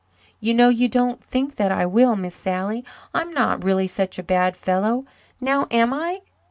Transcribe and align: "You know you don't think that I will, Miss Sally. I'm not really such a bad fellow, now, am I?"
"You 0.39 0.55
know 0.55 0.69
you 0.69 0.87
don't 0.89 1.23
think 1.23 1.57
that 1.57 1.71
I 1.71 1.85
will, 1.85 2.15
Miss 2.15 2.33
Sally. 2.33 2.83
I'm 3.13 3.31
not 3.31 3.63
really 3.63 3.85
such 3.85 4.17
a 4.17 4.23
bad 4.23 4.57
fellow, 4.57 5.05
now, 5.39 5.67
am 5.69 5.93
I?" 5.93 6.21